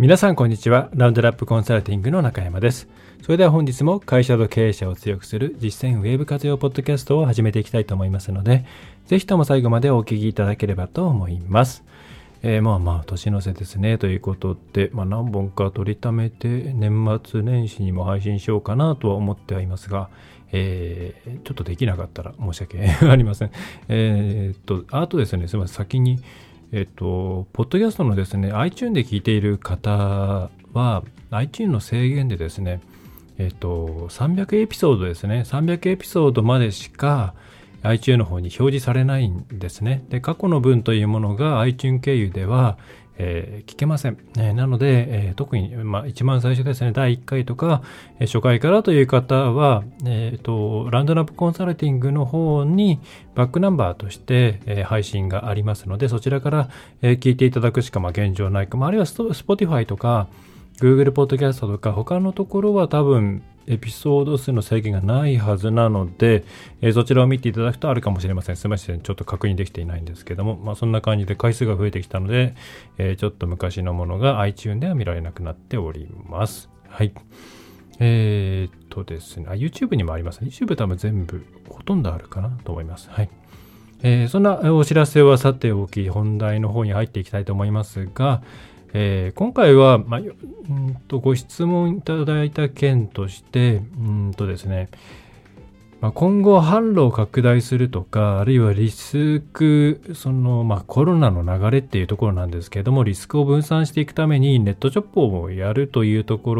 [0.00, 0.90] 皆さんこんにちは。
[0.94, 2.86] ラウンドラップコンサルティングの中山です。
[3.20, 8.64] それでは本日も会社と経営者を強くする実践ウェブ活用ポッドキャストを始めていきたいと思いますので、
[9.06, 11.82] ぜひとも最後までお聞きいただければと思います。
[12.44, 13.98] えー、まあまあ、年の瀬ですね。
[13.98, 20.10] ということで、まあ何本か取りためて年末年始にも配信しようかなとは思ってはいますが、
[20.52, 23.50] えー、ちょっとできなかったら申し訳ありません。
[23.88, 25.74] えー、っと、あとですね、すみません。
[25.74, 26.20] 先に、
[26.70, 32.80] えっと、ポッドキャストのですね、iTune で聞いている方は、iTune の制限でですね、
[33.38, 37.34] えっと、300エピソードですね、300エピソードまでしか
[37.82, 40.04] iTune の方に表示されないんですね。
[40.10, 42.76] で、過去の分というものが iTune 経由では、
[43.18, 44.16] えー、聞けません。
[44.38, 47.82] えー、なので、えー、特に、まあ、一番最初ですね、第1回とか、
[48.20, 53.00] え初回からという方は、えっ、と、ランドナップコンサルティングの方に
[53.34, 56.70] バックナンバーとして、え配信がありますので、そちらから、
[57.02, 60.28] え聞いていただくしか、まあ、現状ないか、まあ、あるいは Spotify とか、
[60.80, 66.44] Google ポッドキャストとか、他のところは多分、エピソード数の制限がないはずなので、
[66.80, 68.56] えー、そちらを見ていただくとあるかもしれません。
[68.56, 69.00] すみません。
[69.00, 72.54] ちょっと確認できていないんですけども、まあそんな感じで回数が増えてきたので、
[72.96, 76.70] えー、ちょっと昔のものが iTune では見られなくなっております。
[76.88, 77.12] はい。
[77.98, 80.40] えー、っとですね、あ、YouTube にもあります。
[80.40, 83.10] YouTube 多分全部、ほとんどあるかなと思います。
[83.10, 83.28] はい。
[84.02, 88.42] えー、そんなお知らせはさておき、本題の方に入っていきたいと思いますが、
[88.92, 90.24] えー、今回は、まあ、う
[90.72, 94.88] んとご質問いただいた件として、うんとですね、
[96.00, 106.54] まあ、今後販路を拡大するとか、あるいはリスク、その、まあ、コロナの流れっていうところなんですけれども、リスクを分散していくためにネットショップをやるというとこ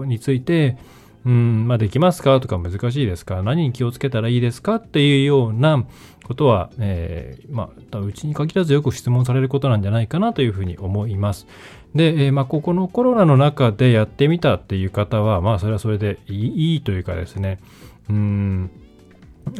[0.00, 0.76] ろについて、
[1.24, 5.86] うん、まあ、できますかとか難しいですか何に気をつけたらいいですかっていうような
[6.26, 11.46] ことは、えー、まあ、うちに限らずよく質問されることなんじゃないかなというふうに思います。
[11.94, 17.60] で、えー、まあ、ここのコロナの中でやってみたっていう方は、まあ、それはそれでいいというかですね、
[18.08, 18.70] うん、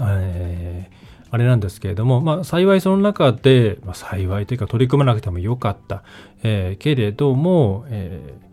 [0.00, 6.04] えーあれなんですけれども、まあ、幸いその中で、まあ、幸いというか取り組まなくてもよかった、
[6.44, 8.44] えー、けれども、えー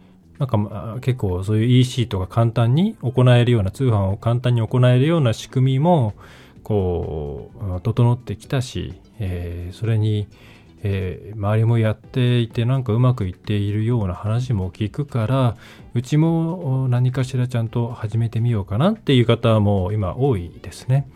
[0.42, 6.16] なんか結構そういう EC とか簡単に行えるような、通販を簡単に行えるような仕組みも、
[6.72, 10.28] こう、整ってきたし、えー、それに、
[10.84, 15.58] えー、周りもやっていてなんかうまくいっているような話も聞くから
[15.94, 21.08] うちも何かしらちゃんと始めてみようかなっていう方も今多いですね。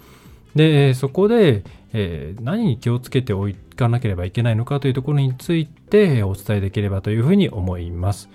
[0.56, 8.30] でそこで、えー、何に気をつけておかなければいけないのかというところについてお伝えできればというふうに思います。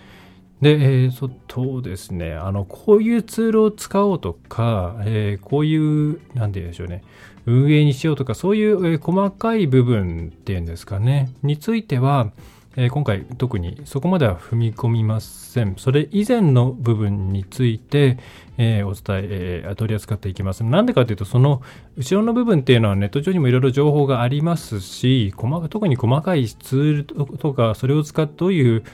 [0.60, 7.02] で、えー、そうですね、あの、こういうツールを使おうとか、えー、こういう、なんて言うんでしょうね、
[7.46, 12.32] 運営にしようとか、そういう、えー、細かい部分っていうんですかね、については、
[12.76, 15.74] えー、今回特にそこまでは踏み込みません。
[15.76, 18.18] それ以前の部分について、
[18.58, 20.62] えー、お伝え、えー、取り扱っていきます。
[20.62, 21.62] なんでかというと、その
[21.96, 28.84] 後ろの部分っていうのはネット上にもいろいろ情報がありますし、細特に細かいツールとか、それを使ってどういう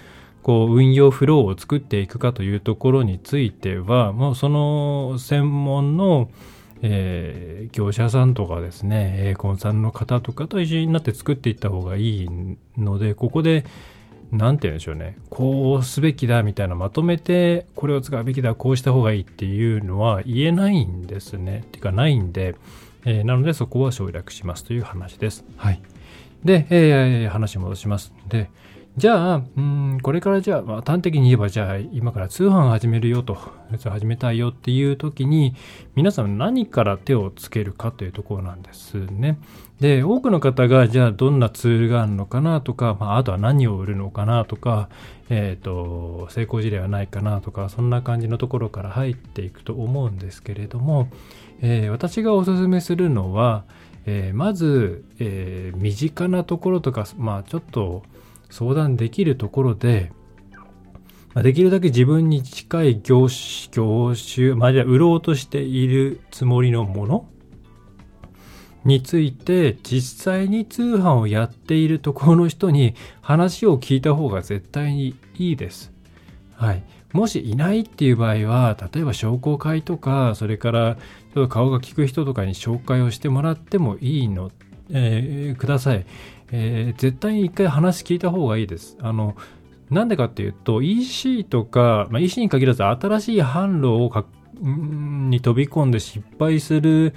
[0.46, 6.30] こう運用フローを作っていくかというところについては、もうその専門の、
[6.82, 12.28] えー、業者さんとかですね、コンサルの方とかと一緒になって作っていった方がいい
[12.78, 13.64] ので、ここで、
[14.30, 21.64] なんて言うんでしょうね、こうすべきだみたいなまとめて、これを使うべきだ、こうした方がいいっていうのは言えないんですね。
[21.66, 22.54] っていうかないんで、
[23.04, 25.44] えー、なのでそこは省略しますという話です。
[25.56, 25.82] はい。
[26.44, 28.12] で、えー、話戻します。
[28.28, 28.48] で、
[28.96, 33.36] じゃあ、うん、これからじゃあ、まあ、端的に言えば、じゃあ、今から通販始めるよと、
[33.84, 35.54] 始めたいよっていう時に、
[35.94, 39.38] 皆さん何から手をつけるかというところなんですね。
[39.80, 44.88] で、多くの方が、じゃあ、どんなツールがあるのかなとか、まあ、あとは何を売るのかなとか、
[45.28, 51.10] えっ、ー、と、成功事例はないかなとか、そんな感じのところから入っていくと思うんですけれども、
[51.60, 53.64] えー、私がおすすめするのは、
[54.06, 58.04] えー、まず、え身近なところとか、まあ、ちょっと、
[58.50, 60.12] 相談できるところで、
[61.34, 67.28] ま、できるだけ自分に近い業種、業種、まあ、じゃあ売ろうとしているつもりのもの
[68.84, 75.92] について実際に通販をやっているところの人に話を聞いた方が絶対にいいです。
[76.54, 76.82] はい。
[77.12, 84.50] もしいないっていう場合は、例えば商工会とか、それからちょっと顔が利く人とかに紹介をしてもらってもいいの、
[84.90, 86.06] えー、ください。
[86.52, 88.96] えー、絶対に一回話聞いた方がいいです。
[89.00, 89.36] あの、
[89.90, 94.24] なんでかっていうと、EC とか、まあ、EC に限らず新しい販路をか
[94.60, 97.14] に飛び込んで失敗する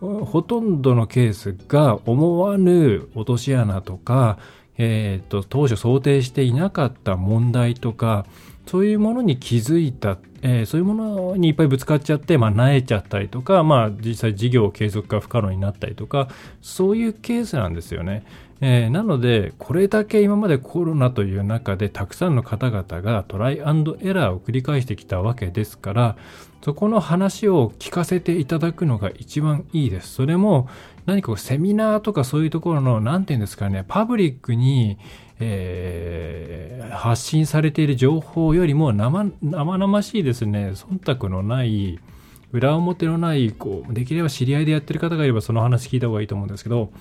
[0.00, 4.38] ほとんどのケースが思わぬ落とし穴とか、
[4.78, 8.24] えっ、ー、と、当初想定していなかった問題とか、
[8.70, 16.28] そういうものに気づいた、えー、そういうものにいっぱいぶつかっちゃって、まあ、萎えちゃったりとか、まあ、実際事業継続が不可能になったりとか、
[16.62, 18.22] そういうケースなんですよね。
[18.60, 26.16] えー、なので、これだけ今までコロナという中でたくさんの方々がトライエラーを繰り返してきたわけですから、
[26.62, 30.14] そこの話を聞かせていただくのが一番いいです。
[30.14, 30.68] それも
[31.06, 34.96] 何かセミナーとかそういうところの、なんていうんですかね、パブリックに、
[35.40, 41.98] えー、発信されている情報よりも生々しいですね、忖度のない、
[42.52, 46.92] 裏表のない、こう、できれば知り合いでやってる方がいればその話聞いた方がいいと思うんですけど、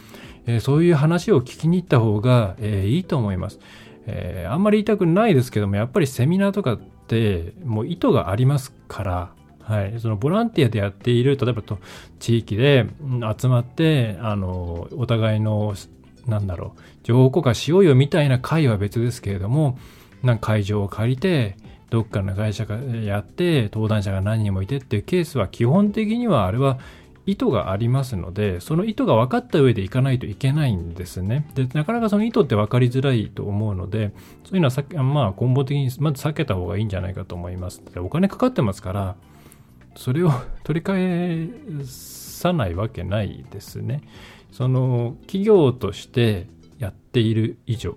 [0.45, 3.59] えー、そういう話を聞きに行った方が、えー、いいと思います。
[4.05, 11.77] えー、あんまり言いたくないですけども、やっぱりセミナーとかって、もう意図がありますから、はい、そのボランティアでやっている、例えばと
[12.17, 12.87] 地域で
[13.39, 15.75] 集まって、あの、お互いの、
[16.29, 19.77] なんだろう、情報交換しようよみたいな会は別ですけれども、
[20.23, 21.57] なんか会場を借りて、
[21.89, 26.77] どっかの会社がやって、登壇者が何人もいてっていうケースは基本的にはあれは
[27.25, 31.47] 意図がありますので、その意図が分かった上でいかないといけないんですね。
[31.55, 34.11] で、なかなかその意図って分かりづらいと思うので、
[34.43, 37.83] そういうのはさまあ根本的にまず避けた方がいいんじゃないかと思います。
[37.93, 39.15] でお金かかってますから、
[39.95, 40.31] それを
[40.63, 41.49] 取り返
[41.83, 44.01] さないわけないですね。
[44.51, 46.47] その企業として
[46.77, 47.95] やっている以上、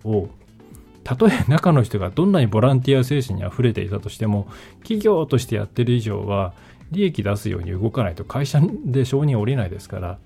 [1.04, 4.46] たとえ中の人がどんなにボランティア精神に溢れていたとしても、
[4.80, 6.54] 企業としてやってる以上は、
[6.92, 10.18] 利益出すように動かないと会社で承認下りないですから、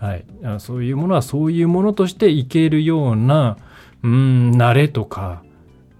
[0.00, 0.24] はい、
[0.58, 3.56] そういうものはそういうものとしていけるような、
[4.02, 5.42] うん、慣れとか、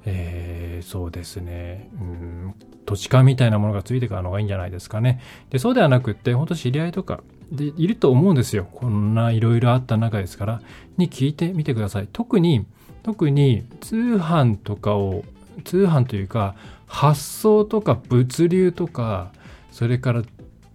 [0.05, 2.55] えー、そうですね、うん、
[2.85, 5.21] 土地勘みたいなものがついてからのがいいんじゃないですかね。
[5.51, 8.69] で、そうではなくって、本当知り合いとかでいると思うんですよ。
[8.73, 10.63] こんないろいろあった中ですから、
[10.97, 12.09] に聞いてみてください。
[12.13, 12.67] 特に、
[13.03, 15.25] 特に通販とかを、
[15.65, 16.55] 通販というか、
[16.87, 19.33] 発送とか物流とか、
[19.71, 20.25] それから、う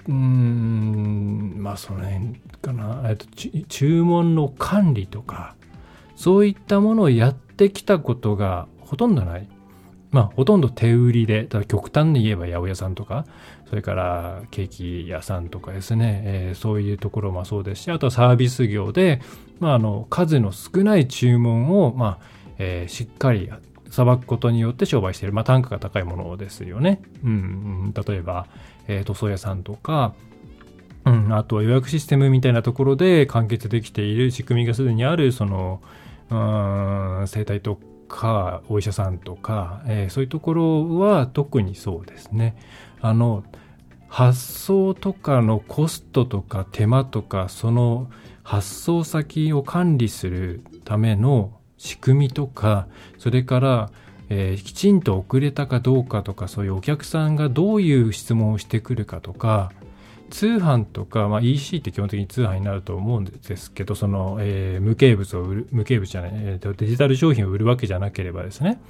[0.08, 3.28] ーん、まあその辺かな、えっと、
[3.68, 5.56] 注文の管理とか、
[6.16, 9.48] そういったものをやってきたことがほとんどない。
[10.12, 13.26] まあ、ほとんど手売りで、ただ極端に言えば八百屋さんとか、
[13.74, 19.20] それからケーキ屋さんとかですね、えー、そういうところもそうですし、あとはサービス業で、
[19.60, 22.26] まあ、あの、数の少ない注文を、まあ、
[22.60, 23.50] えー、しっかり
[23.90, 27.02] さばくことによって商売している、まあ、単価が高いものですよね。
[27.24, 28.46] うん、例えば、
[28.88, 30.14] えー、塗装屋さんとか、
[31.06, 35.82] うん、あとは予約システムみたいなところで完結できている仕組みがすでにある、その、
[36.30, 36.36] う
[37.24, 37.80] ん、生態と
[38.14, 42.56] か、お医者さんとか、えー、そういうところは特にそうですね。
[43.02, 43.44] あの、
[44.08, 48.10] 発送とかのコストとか手間とか、その
[48.44, 52.88] 発送先を管理するための仕組みとか、
[53.18, 53.90] それから
[54.30, 59.72] えー、きちんと遅れたかどうかとかそういうお客さんがどういう質問をしてくるかとか
[60.34, 68.82] 通販とか、まあ、EC って基本的に通販になると思うんですけどその、えー、無形物を売る無形物じゃない、えー、デジタル商品を売るわけじゃなければですね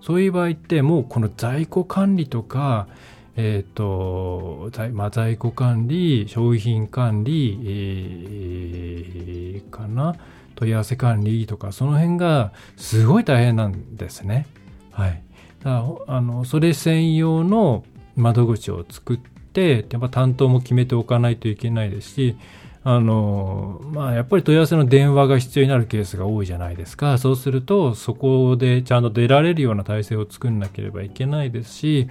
[0.00, 2.88] そういう場合ってもうこの在庫管理とか
[3.36, 10.16] えっ、ー、と、まあ、在庫管理、商品管理、えー、かな、
[10.54, 14.46] 問い合わせ管理とか、その辺がすごい大変なんですね。
[14.90, 15.22] はい。
[15.62, 17.84] だあの、それ専用の
[18.16, 22.36] 窓口を作って、やっぱ担当も決めておかないといけないですし、
[22.84, 27.18] あの、まあ、やっぱり問い合わせの電話が必要になるケースが多いじゃないですか。
[27.18, 32.08] そうすると、そこでちゃんと出られるような体制を作んなければいけないですし、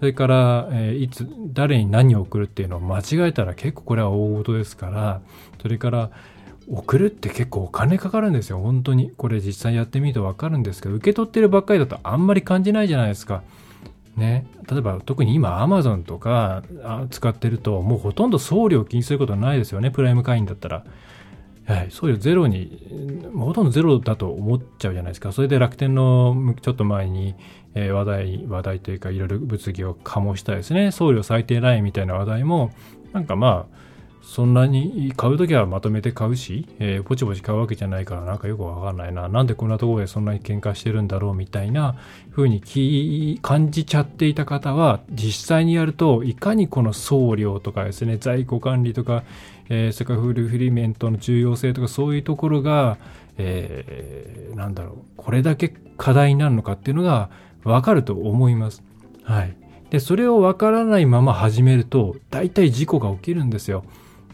[0.00, 5.22] それから、え、いつ、誰に何を送るっていうのを間違えたら結構これは大事ですから、
[5.62, 6.10] それから、
[6.70, 9.10] 送るって結構お金かかるんですよ、本当に。
[9.16, 13.42] これ実際やってみるとわかるんですけど、受け取ってるばっかりだとあんまり感じないじゃないですか。
[14.18, 14.46] ね。
[14.70, 16.62] 例えば特に今 Amazon とか
[17.10, 20.84] 使ってると、もうほとんど送料気にすることないですよね、プライム会員だったら。
[21.66, 25.32] はい、送料ゼロに、ほとんどゼロだと思っちゃうじゃないですか。
[25.32, 27.34] それで楽天のちょっと前に、
[27.74, 32.70] えー、話題、話題というかいろいろ物議を醸したですね、送料最低ラインみたいな話題も、
[33.12, 33.78] なんかまあ、
[34.28, 39.26] そんなに買うときはまとめて買うし、えー、ぼちぼち買うわけじゃないからなんかよくわかんないな。
[39.30, 41.96] なんでこんなところでそんなに喧嘩してるんだろうみたいな
[42.30, 49.24] 風に感じちゃっていた方は実際にやるといかにこの送料とかですね、在庫管理とか、
[49.70, 52.98] えー、それからフルフリメントの重要性とかそういうところが、
[53.38, 57.30] えー、なんだろう、これだけ課題になるのかっていうのが
[57.64, 58.82] わかると思います。
[59.22, 59.56] はい。
[59.88, 63.84] で、それをわからないまま始めると、大体事故が起きるんですよ。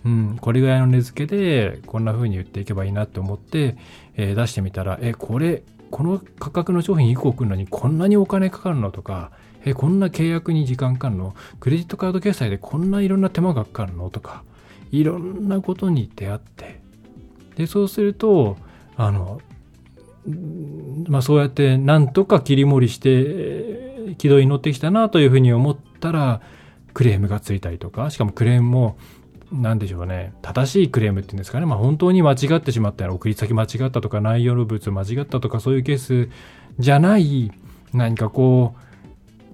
[0.05, 3.77] うん、これぐらいの値付けでこんな風に言っていけばいいなって思って、
[4.17, 9.31] えー、出してみたら、え、これ、この価格の商品1個送るのにこんなにお金かかるのとか、
[9.65, 11.35] え、こんな契約に時間かかるの？
[11.61, 14.43] クレジットカード決済でこんないろんな手間がかかるのとか、
[14.91, 16.81] いろんなことに出会って、
[17.57, 18.59] で、そうすると、
[18.97, 19.41] あの、
[21.09, 26.43] まあそうやってなんとか切り盛りして、軌道に乗ってきたなというふうに思ったら、
[26.93, 28.99] クレームがついたりとか、しかもクレームも
[29.61, 36.29] なんでしょうね、正しいクレームっていうんですかね、まあ、本当に間違ってしまったら、送り先間違ったとか、内容の物間違ったとか、そういうケース
[36.79, 37.53] じゃない、
[37.93, 38.75] 何かこ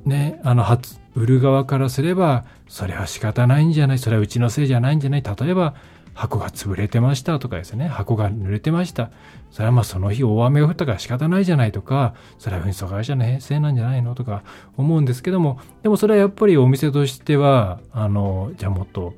[0.06, 5.74] う、ね、あの、初、売る側からすれば、それは仕方ないんじゃない、それはうちのせいじゃないんじゃない、例えば、
[6.14, 9.10] 箱が潰れてましたとかですね、箱が濡れてました。
[9.50, 14.42] それはまあその日大雨が降ったから仕方ないじゃないとか、それは運送会社のせいなんじゃないのとか
[14.76, 19.14] 思うんですけども、でもそれはやっぱりお店としては、あの、じゃあもっと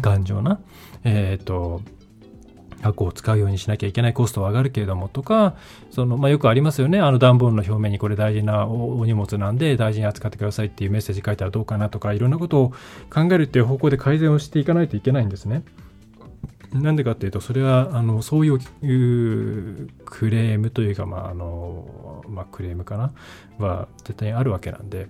[0.00, 0.60] 頑丈な、
[1.04, 1.82] えっ、ー、と、
[2.82, 5.56] 箱を使うようにしなきゃいけないコストは上がるけれどもとか、
[5.90, 7.00] その、まあ、よくありますよね。
[7.00, 12.72] あの段ボールの表面にこれ大事なお荷物なんで大事に扱ってくださいっていうメッセージ書いたらどうかなとか、いろんなことを
[13.12, 15.62] 考えるっていう方向で改善をしていかないといけないんですね。
[16.72, 23.12] なんでかっていうと、それは、あの、そういうクレームというか、まあ、あの、まあ、クレームかな
[23.58, 25.08] は絶対にあるわけなんで、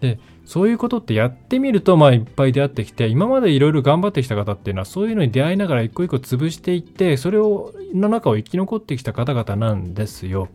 [0.00, 10.48] で、そういうことってやってみると、まあいっぱい出会ってきて、今までいろいろ頑張ってきた方っていうのは、そういうのに出会いながら一個一個潰していって、それを、の中を生き残ってきた方々なんですよ。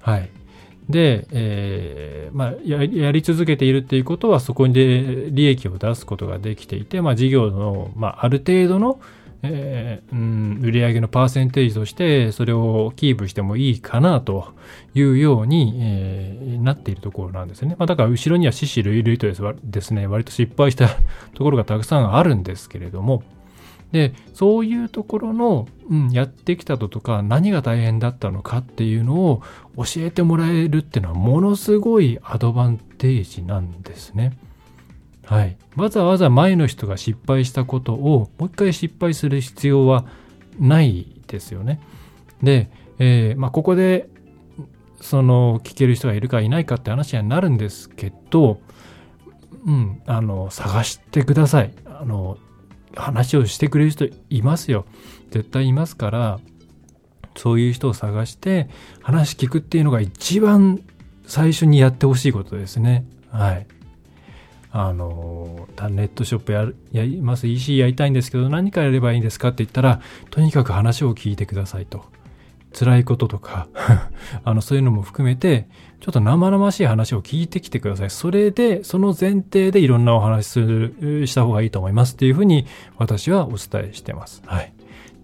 [0.00, 0.28] はい。
[0.88, 9.00] で、えー、まあや、やり続けているっていうことは、そこで利益を出すことができていて、まあ、事業の、まあ、ある程度の、
[9.44, 14.54] えー、うん、売上のパーセンテージとしてそれをキープしてもいいかなと
[14.94, 17.74] いうように、えー、なっているところなんですね。
[17.78, 19.26] まあ、だから後ろには死死類類と
[19.64, 20.88] ですね、割と失敗した
[21.34, 23.24] ところがたくさんあるんですけれども、
[23.92, 29.42] で、そういうところの、うん、やってきたととか、何が大変だったのかっていうのを
[29.76, 34.32] 教えてもらえるっていうのはものすごいアドバンテージなんですね。
[35.32, 35.56] はい。
[35.76, 40.04] わざわざ前の人が失敗したことをもう一回失敗する必要は
[40.58, 41.80] ないですよね。
[42.42, 44.10] で、えー、まあ、ここで、
[45.00, 48.60] その、聞ける人がいるかいないかって話にはなるんですけど、
[49.64, 51.72] うん、あの、探してください。
[51.86, 52.36] あの、
[52.94, 54.84] 話をしてくれる人いますよ。
[55.30, 56.40] 絶対いますから、
[57.36, 58.68] そういう人を探して
[59.00, 60.82] 話聞くっていうのが一番
[61.26, 63.06] 最初にやってほしいことですね。
[63.30, 63.66] はい。
[64.72, 70.00] あの、ネットショップややります、EC やりたいんですけど、何かやればいいんですかって言ったら、
[70.30, 72.04] とにかく話を聞いてくださいと。
[72.74, 73.68] 辛いこととか
[74.44, 75.68] あの、そういうのも含めて、
[76.00, 78.10] ちょっと生々しい話を聞いてきてください。
[78.10, 84.42] それで、その前提でいろんなお話しする、した方がいいと思いますっていうふうに私はお伝えしてます。
[84.46, 84.72] はい。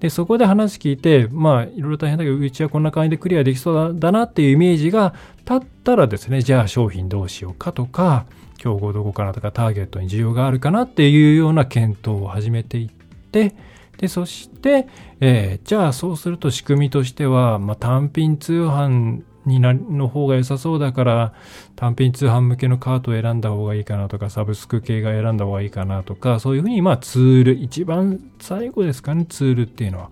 [0.00, 8.26] で、そこで話聞いて、まあ、いろいろ大変だけど、うちはこんな感じでクリアできそうだなっていうイメージが立ったらですね、じゃあ商品どうしようかとか、
[8.68, 13.54] 競合どこかなとかターゲットに需要があるかなっていうような検討を始めていって、
[13.96, 14.86] で、そして、
[15.20, 21.32] えー、じゃあそうすると仕組みとしては、まあ、単品通販になの方が良さそうだから、
[21.76, 30.10] 単品通販向けのカートを選んだ方がいいかなとか、サブスク系が選んだ方がいいかなとか、そういうふうに、まあツール、一番最後ですかね、ツールっていうのは。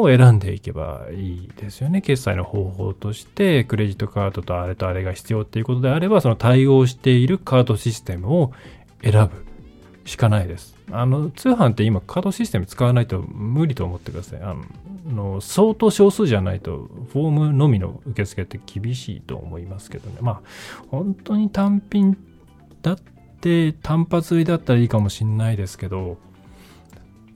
[0.00, 2.00] を選んでいけばいいですよね。
[2.00, 8.52] 決済の方法として、クレジットカードとあれとあれが必要っていうことであれば、その対応しているカードシステムを
[9.02, 9.44] 選ぶ
[10.04, 10.74] しかないです。
[10.90, 14.40] あの、通販って今カードシステム使わないと無理と思ってください。
[14.42, 14.54] あ
[15.06, 20.18] の、相当少数じゃないと、フォームのみの受付って厳しいと思いますけどね。
[20.20, 20.40] まあ、
[20.88, 22.16] 本当に単品
[22.82, 22.98] だっ
[23.40, 26.18] て単発売りだったらいいかもしんないですけど、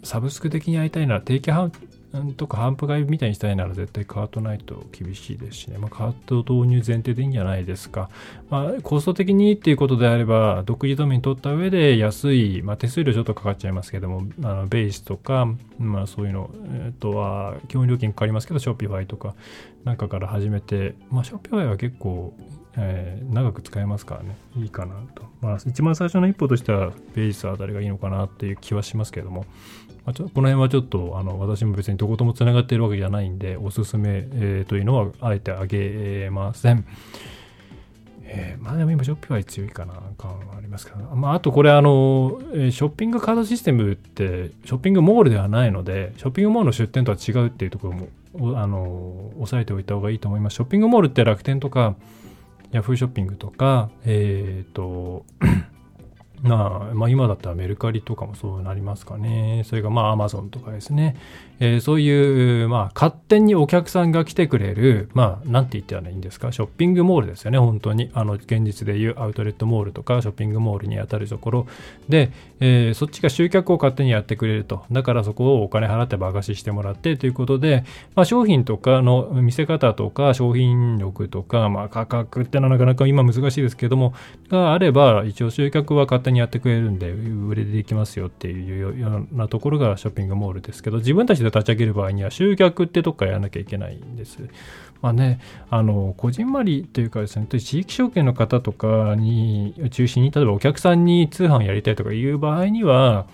[0.02, 1.50] サブスク的にやりたいなら定期
[2.36, 5.78] とか反復買いみたいにしたいなら絶対カートないと厳しいですしね。
[5.78, 8.10] まあ、カート導入前提でいいんじゃないですか。
[8.50, 15.48] まあ、コスト的にっていうことであれば、独自ドメイン取った上で安い、まあ、手数料ちょっとかかっちゃいますけども、あのベースとか、
[15.78, 16.50] まあそういうの、
[16.84, 19.34] えっとは、基本料金かかりますけど、ショッピファイとか
[19.84, 22.34] なんかから始めて、まあショッピファイは結構、
[22.76, 25.24] えー、長く使えますからね、いいかなと。
[25.40, 29.46] まあ、一番最初の一歩としては、ベースあたりがいいのかなっていう気はしますけども、
[30.08, 36.86] まあ、ちょこの辺はちょっとあの私も別にどこともつながっているわけじゃないんで、おすすめ、えー、というのはあえてあげません。
[38.22, 50.54] えー、まあでも今、ショッピファイ強いかな感はありますけど、まあ、あとこれあの、ショッピングカードシステムって、ショッピングモールではないので、ショッピングモールの出店とは違うっていうところも、あの、押さえておいた方がいいと思います。
[50.54, 51.96] ショッピングモールって楽天とか、
[52.70, 55.26] ヤフーショッピングとか、えっ、ー、と、
[56.42, 59.62] まあ、まあ、今だったらメルカリとかもそうなりますかね。
[59.64, 61.16] それがまあアマゾンとかですね。
[61.60, 68.10] えー、そういう、まあ、勝手にお客さんが来てくれる、まあ、なんて言ってらいいんですか、ショッピングモールですよね、本当に。
[68.14, 71.66] あの、現実でいうアウトレットモールとか、ショッピングモールにあたるところ
[72.08, 72.30] で、
[72.60, 74.84] えー、そっちが集客を勝手にやってくれると。
[74.92, 84.14] だからそこをお金払ってバカししてもらってということで、まあ、商品とかの見せ方とか、商品力とか、まあ、価格ってのはなかなか今難しいですけども、
[84.48, 94.38] があれば、一応集客は勝手ににやってくれるんで、売れていきますよっていうようなところがショッピングモールですけど、自分たちで立ち上げる場合には集客ってとこかやらなきゃいけないんです。
[95.00, 103.26] まあね、あの、こじんまりというかですね、地域証券の方とかに中心に、例えばお客さんに通販やりたいとかいう場合には、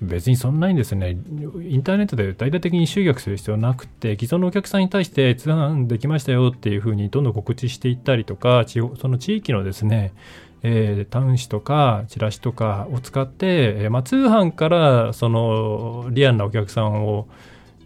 [0.00, 10.12] 別にそんなにですね、インターネットで大々的に集客する必要なくて、既存のお客さんに対して通販できましたよっていうふうにどんどん告知していったりとか、その地域のですね、
[10.62, 17.28] えー、タウン紙とかチラシとかを使って、えー、まあ、通販からそのリアルなお客さんを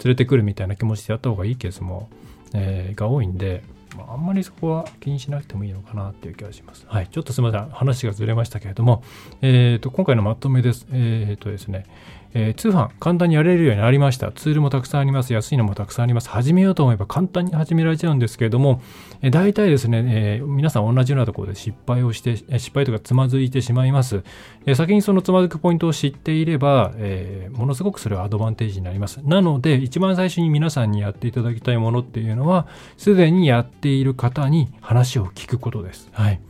[0.05, 2.09] 連れてくるみたいな気持ちでやった方がいいケースも、
[2.55, 3.63] えー、が多いんで、
[3.97, 6.87] まあ、あんまりそこは気にしなくてもいいのかなっていう気がします。
[6.89, 7.09] はい。
[7.09, 7.71] ちょっとすみません。
[7.71, 9.03] 話がずれましたけれども、
[9.43, 10.87] えっ、ー、と、今回のまとめです。
[10.93, 11.87] えっ、ー、とですね、
[12.35, 14.33] えー、通販簡単にやれるようになりました。
[14.33, 15.33] ツールもたくさんあります。
[15.33, 16.29] 安いのもたくさんあります。
[16.29, 18.83] 始めようと思えば簡単に始められちゃうんですけれども、
[19.21, 24.23] えー、大体ですね、えー、皆さん同じようなところで失敗をして、失敗とかつまずいてしまいます。
[24.67, 29.21] え、先にそのつまずくポイントを知っていれば、え、ものすごくそれはアドバンテージになります。
[29.25, 36.09] なので、一番最初に皆さんにやっていただきたいものっていうのは、すでにやっている方に話を聞くことです。
[36.13, 36.41] はい。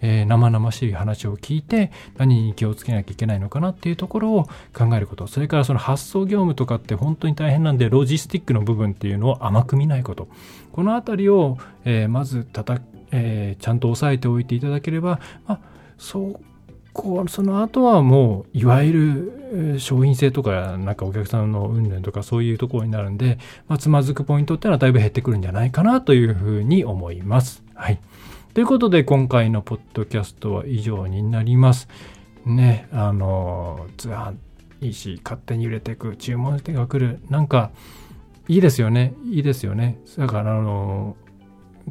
[0.00, 4.44] えー、生々しい話を聞いて何に気をつけなきゃいけないのかなっていうところを
[4.74, 10.28] 考えることそれからその発送業務とかって本当に大変なんでロジスティックの部分っていうのを甘く見ないこと
[10.72, 15.60] この辺りを、えー、まずたた、えー、ちゃんと押さえておいていただければ、まあ、
[15.98, 16.40] そう
[16.92, 19.32] こうその後はもういわゆ
[19.74, 27.62] る商品性とかなんかお客さんの運連とかそういうところになるんで、まあ、つまずくポイントっていうのはだいぶ減ってくるんじゃないかなというふうに思います。
[27.74, 28.00] はい。
[28.54, 31.88] ということで今回のポッドキャストは以上になります。
[32.46, 34.36] ね、あの、通販
[34.80, 37.70] いいし、勝手に売れていく、注文してが来る、なんか、
[38.48, 39.14] いいですよね。
[39.24, 39.98] いいですよね。
[40.18, 41.16] だから、あの、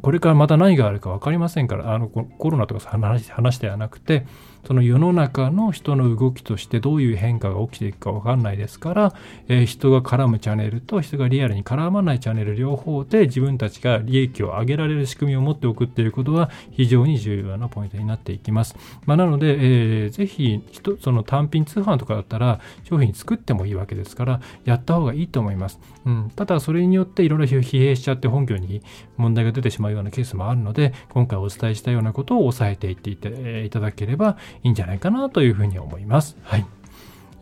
[0.02, 4.26] これからまた何があるか分かりませんから、あのコロナとか話話ではなくて、
[4.66, 9.14] その世の中の人の動きとしてどういう変化が起きていくか分かんないですから、
[9.48, 18.76] えー、人が絡むチャンネルと人がリアルに絡まないチャンネル両方で自分たちが利益を上げられる仕組みを持っておくっていうことは非常に重要なポイントになっていきます。
[19.04, 19.56] まあ、なので、
[20.04, 20.60] えー、ぜひ
[21.00, 25.78] その単品通販とかだったら商品作ってもいいわけですから、やった方がいいと思います。
[26.04, 28.82] うん、ただ、それによっていろいろ疲弊しちゃって本業に
[29.16, 36.36] 問題が出てしまうようなケースもあるので、今回お伝えしたようなことを抑えていっていていただければいいんじゃないかなというふうに思います。
[36.42, 36.66] はい。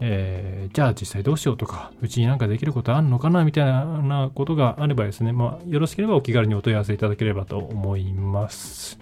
[0.01, 8.99] えー、じゃあ実際どうしようとか、うちになんかできることあるのかなみたいなことがあればですね、まあ、よろしければお気軽にお問い合わせいただければと思います。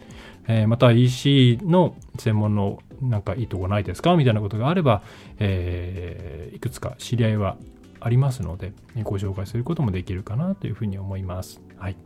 [0.48, 5.02] えー、また EC の専門のなんかいいとこないですかみたいなことがあれば、
[5.38, 7.56] えー、いくつか知り合いは
[8.00, 8.72] ありますので、
[9.02, 11.60] ご紹介することもできるかなというふうに思います。
[11.76, 11.96] はい。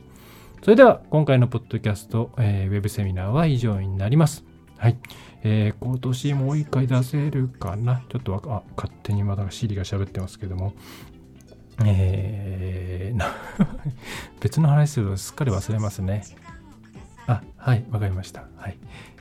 [0.62, 4.45] それでは、今回のポッドキャスト、えー、ウェブセミナーは以上になります。
[4.79, 4.97] はい。
[5.49, 8.03] えー、今年もう一回出せるかな？
[8.09, 10.73] ちょっとあ、勝手にまだシリが喋ってますけども。
[11.85, 13.33] えー、
[14.43, 16.25] 別の話するとすっかり忘れますね。
[17.29, 18.49] あ、はい、わかりました。
[18.57, 18.79] はい。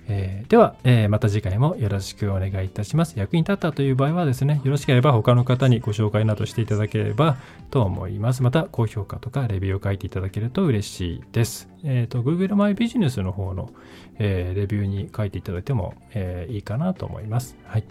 [0.08, 3.18] えー、では、えー、また次回もよろしくお願いいたします。
[3.18, 7.38] 役に立ったという場合はですね、よろしければ他の方にご紹介などしていただければ
[7.72, 8.44] と思います。
[8.44, 11.70] また、高評価とかレビューを書いていただけると嬉しいです。
[11.84, 13.70] えっ、ー、と、Google マイビジネスの方の、
[14.18, 17.56] えー、レビューに書いていただいても、えー、いいかなと思います。
[17.66, 17.84] はい。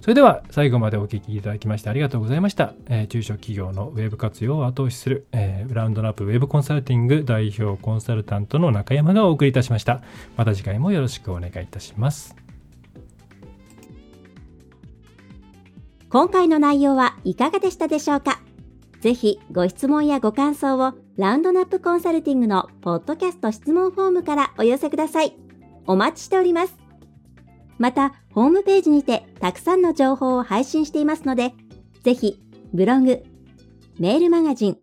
[0.00, 2.74] それでは、最後までお聞きいただきましてありがとうございました。
[2.88, 10.02] えー、中小企業のウェブ活用を後押しする、えー、ラウンドナップウェブコンサルティング代表コンサルタントの中山がお送りいたしました。
[10.36, 12.36] また次回もよろしくお願い願いいたします。
[16.08, 18.40] 今回の内容はいかがでしたでしょうか？
[19.00, 25.36] ぜひご質問やご感想をラウンドナップコンサルティングのポッドキャスト質問フォームからお寄せください。
[25.86, 26.76] お待ちしております。
[27.78, 31.52] また、ホームページにてたくさんの情報を配信していますので、
[32.02, 32.40] ぜひ、
[32.72, 33.22] ブログ、
[33.98, 34.78] メールマガジン、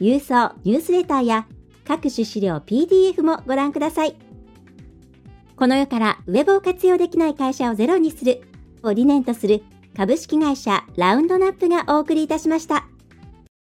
[0.00, 1.46] 郵送ニュースレターや
[1.86, 4.16] 各種資料 PDF もご覧ください。
[5.58, 8.42] この世からウェブを活用できない会社をゼロにする
[8.84, 9.64] を理念とする
[9.96, 12.86] 株式会社ラウンドナップがお送りいたしました。